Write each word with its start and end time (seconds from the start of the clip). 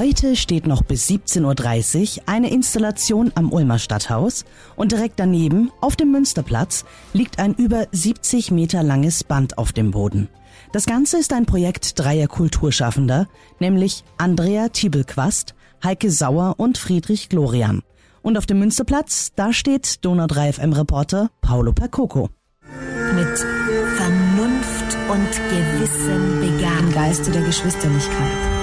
Heute 0.00 0.34
steht 0.34 0.66
noch 0.66 0.80
bis 0.82 1.10
17.30 1.10 2.16
Uhr 2.16 2.22
eine 2.24 2.50
Installation 2.50 3.32
am 3.34 3.52
Ulmer 3.52 3.78
Stadthaus 3.78 4.46
und 4.74 4.92
direkt 4.92 5.20
daneben, 5.20 5.70
auf 5.82 5.94
dem 5.94 6.10
Münsterplatz, 6.10 6.86
liegt 7.12 7.38
ein 7.38 7.52
über 7.52 7.86
70 7.92 8.50
Meter 8.50 8.82
langes 8.82 9.24
Band 9.24 9.58
auf 9.58 9.74
dem 9.74 9.90
Boden. 9.90 10.30
Das 10.72 10.86
Ganze 10.86 11.18
ist 11.18 11.34
ein 11.34 11.44
Projekt 11.44 11.98
dreier 11.98 12.28
Kulturschaffender, 12.28 13.28
nämlich 13.58 14.02
Andrea 14.16 14.70
Tiebelquast, 14.70 15.54
Heike 15.84 16.10
Sauer 16.10 16.54
und 16.56 16.78
Friedrich 16.78 17.28
Glorian. 17.28 17.82
Und 18.22 18.38
auf 18.38 18.46
dem 18.46 18.58
Münsterplatz, 18.58 19.32
da 19.36 19.52
steht 19.52 20.02
Donau 20.02 20.28
3 20.28 20.54
FM 20.54 20.72
Reporter 20.72 21.30
Paolo 21.42 21.74
Percoco. 21.74 22.30
Mit 23.14 23.38
Vernunft 23.98 24.96
und 25.10 25.30
Gewissen 25.50 26.40
begann. 26.40 26.86
Im 26.86 26.92
Geiste 26.94 27.30
der 27.30 27.42
Geschwisterlichkeit. 27.42 28.59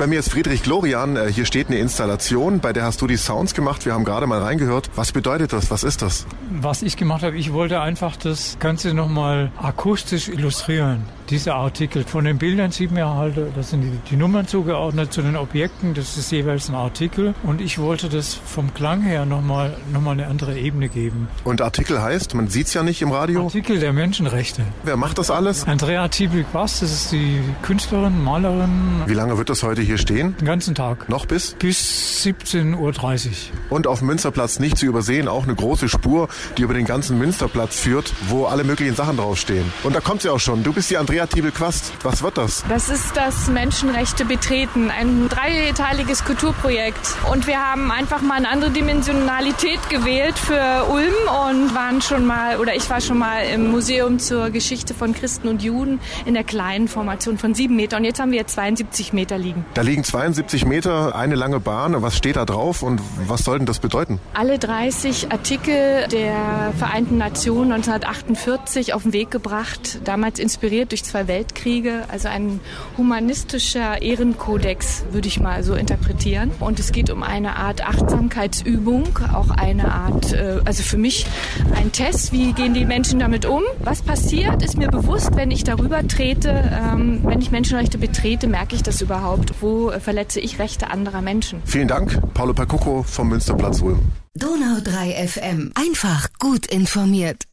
Bei 0.00 0.06
mir 0.06 0.18
ist 0.18 0.30
Friedrich 0.30 0.62
Glorian. 0.62 1.16
Äh, 1.16 1.30
hier 1.30 1.44
steht 1.44 1.68
eine 1.68 1.76
Installation, 1.76 2.60
bei 2.60 2.72
der 2.72 2.84
hast 2.84 3.02
du 3.02 3.06
die 3.06 3.18
Sounds 3.18 3.52
gemacht. 3.52 3.84
Wir 3.84 3.92
haben 3.92 4.06
gerade 4.06 4.26
mal 4.26 4.40
reingehört. 4.40 4.88
Was 4.96 5.12
bedeutet 5.12 5.52
das? 5.52 5.70
Was 5.70 5.84
ist 5.84 6.00
das? 6.00 6.26
Was 6.50 6.80
ich 6.80 6.96
gemacht 6.96 7.22
habe, 7.22 7.36
ich 7.36 7.52
wollte 7.52 7.82
einfach 7.82 8.16
das 8.16 8.56
Ganze 8.60 8.94
nochmal 8.94 9.52
akustisch 9.58 10.28
illustrieren. 10.28 11.04
Diese 11.30 11.54
Artikel. 11.54 12.04
Von 12.04 12.24
den 12.24 12.38
Bildern 12.38 12.70
sieht 12.72 12.92
man 12.92 13.04
halt, 13.04 13.36
da 13.36 13.62
sind 13.62 13.82
die, 13.82 13.92
die, 14.10 14.16
Nummern 14.16 14.46
zugeordnet 14.46 15.12
zu 15.12 15.22
den 15.22 15.36
Objekten. 15.36 15.94
Das 15.94 16.16
ist 16.16 16.32
jeweils 16.32 16.68
ein 16.68 16.74
Artikel. 16.74 17.34
Und 17.42 17.60
ich 17.60 17.78
wollte 17.78 18.08
das 18.08 18.34
vom 18.34 18.72
Klang 18.74 19.02
her 19.02 19.26
nochmal 19.26 19.76
noch 19.92 20.00
mal 20.00 20.12
eine 20.12 20.26
andere 20.26 20.58
Ebene 20.58 20.88
geben. 20.88 21.28
Und 21.44 21.60
Artikel 21.60 22.00
heißt, 22.00 22.34
man 22.34 22.48
sieht 22.48 22.68
es 22.68 22.74
ja 22.74 22.82
nicht 22.82 23.02
im 23.02 23.12
Radio? 23.12 23.44
Artikel 23.44 23.78
der 23.78 23.92
Menschenrechte. 23.92 24.64
Wer 24.82 24.96
macht 24.96 25.18
das 25.18 25.30
alles? 25.30 25.66
Andrea 25.66 26.08
Tiebel-Quast, 26.08 26.82
das 26.82 26.92
ist 26.92 27.12
die 27.12 27.40
Künstlerin, 27.62 28.22
Malerin. 28.24 29.02
Wie 29.06 29.14
lange 29.14 29.36
wird 29.38 29.50
das 29.50 29.62
heute 29.62 29.82
hier 29.82 29.90
hier 29.90 29.98
stehen? 29.98 30.36
Den 30.36 30.46
ganzen 30.46 30.76
Tag. 30.76 31.08
Noch 31.08 31.26
bis? 31.26 31.56
Bis 31.58 32.24
17.30 32.24 32.76
Uhr. 32.76 33.34
Und 33.70 33.88
auf 33.88 33.98
dem 33.98 34.06
Münsterplatz 34.06 34.60
nicht 34.60 34.78
zu 34.78 34.86
übersehen, 34.86 35.26
auch 35.26 35.42
eine 35.42 35.54
große 35.56 35.88
Spur, 35.88 36.28
die 36.56 36.62
über 36.62 36.74
den 36.74 36.86
ganzen 36.86 37.18
Münsterplatz 37.18 37.80
führt, 37.80 38.12
wo 38.28 38.44
alle 38.44 38.62
möglichen 38.62 38.94
Sachen 38.94 39.16
draufstehen. 39.16 39.64
Und 39.82 39.96
da 39.96 40.00
kommt 40.00 40.22
sie 40.22 40.28
auch 40.28 40.38
schon. 40.38 40.62
Du 40.62 40.72
bist 40.72 40.90
die 40.90 40.96
Andrea 40.96 41.19
Tiebel-Quast. 41.26 41.92
Was 42.02 42.22
wird 42.22 42.38
das? 42.38 42.64
Das 42.68 42.88
ist 42.88 43.16
das 43.16 43.48
Menschenrechte 43.48 44.24
betreten, 44.24 44.90
ein 44.90 45.28
dreiteiliges 45.28 46.24
Kulturprojekt. 46.24 47.16
Und 47.30 47.46
wir 47.46 47.58
haben 47.58 47.90
einfach 47.90 48.22
mal 48.22 48.36
eine 48.36 48.48
andere 48.48 48.70
Dimensionalität 48.70 49.80
gewählt 49.90 50.38
für 50.38 50.86
Ulm 50.90 51.14
und 51.48 51.74
waren 51.74 52.00
schon 52.02 52.26
mal, 52.26 52.58
oder 52.58 52.74
ich 52.74 52.88
war 52.90 53.00
schon 53.00 53.18
mal 53.18 53.42
im 53.42 53.70
Museum 53.70 54.18
zur 54.18 54.50
Geschichte 54.50 54.94
von 54.94 55.14
Christen 55.14 55.48
und 55.48 55.62
Juden 55.62 56.00
in 56.24 56.34
der 56.34 56.44
kleinen 56.44 56.88
Formation 56.88 57.38
von 57.38 57.54
sieben 57.54 57.76
Meter. 57.76 57.96
Und 57.96 58.04
jetzt 58.04 58.20
haben 58.20 58.32
wir 58.32 58.38
jetzt 58.38 58.54
72 58.54 59.12
Meter 59.12 59.38
liegen. 59.38 59.64
Da 59.74 59.82
liegen 59.82 60.04
72 60.04 60.64
Meter, 60.64 61.14
eine 61.14 61.34
lange 61.34 61.60
Bahn. 61.60 62.00
Was 62.02 62.16
steht 62.16 62.36
da 62.36 62.44
drauf 62.44 62.82
und 62.82 63.00
was 63.26 63.44
soll 63.44 63.58
denn 63.58 63.66
das 63.66 63.78
bedeuten? 63.78 64.20
Alle 64.34 64.58
30 64.58 65.32
Artikel 65.32 66.06
der 66.08 66.72
Vereinten 66.78 67.18
Nationen 67.18 67.72
1948 67.72 68.94
auf 68.94 69.02
den 69.02 69.12
Weg 69.12 69.30
gebracht, 69.30 70.00
damals 70.04 70.38
inspiriert 70.38 70.92
durch 70.92 71.04
zwei 71.10 71.26
Weltkriege, 71.26 72.04
also 72.08 72.28
ein 72.28 72.60
humanistischer 72.96 74.00
Ehrenkodex, 74.00 75.04
würde 75.10 75.28
ich 75.28 75.40
mal 75.40 75.64
so 75.64 75.74
interpretieren. 75.74 76.52
Und 76.60 76.78
es 76.78 76.92
geht 76.92 77.10
um 77.10 77.22
eine 77.22 77.56
Art 77.56 77.86
Achtsamkeitsübung, 77.86 79.18
auch 79.32 79.50
eine 79.50 79.92
Art, 79.92 80.32
äh, 80.32 80.60
also 80.64 80.82
für 80.82 80.98
mich 80.98 81.26
ein 81.74 81.90
Test, 81.92 82.32
wie 82.32 82.52
gehen 82.52 82.74
die 82.74 82.84
Menschen 82.84 83.18
damit 83.18 83.44
um? 83.44 83.62
Was 83.80 84.02
passiert, 84.02 84.62
ist 84.62 84.78
mir 84.78 84.88
bewusst, 84.88 85.34
wenn 85.34 85.50
ich 85.50 85.64
darüber 85.64 86.06
trete, 86.06 86.50
ähm, 86.72 87.20
wenn 87.24 87.40
ich 87.40 87.50
Menschenrechte 87.50 87.98
betrete, 87.98 88.46
merke 88.46 88.76
ich 88.76 88.82
das 88.82 89.00
überhaupt? 89.00 89.54
Wo 89.60 89.90
verletze 89.98 90.40
ich 90.40 90.58
Rechte 90.58 90.90
anderer 90.90 91.22
Menschen. 91.22 91.62
Vielen 91.64 91.88
Dank, 91.88 92.20
Paulo 92.34 92.52
Percucco 92.52 93.02
vom 93.02 93.28
Münsterplatz 93.28 93.80
Ulm. 93.80 94.00
Donau 94.34 94.78
3 94.82 95.26
FM. 95.26 95.72
Einfach 95.74 96.28
gut 96.38 96.66
informiert. 96.66 97.49